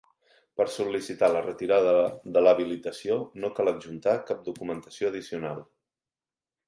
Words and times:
Per 0.59 0.65
sol·licitar 0.75 1.27
la 1.33 1.43
retirada 1.43 1.91
de 2.37 2.43
l'habilitació 2.45 3.19
no 3.43 3.53
cal 3.59 3.71
adjuntar 3.73 4.19
cap 4.31 4.43
documentació 4.49 5.13
addicional. 5.13 5.61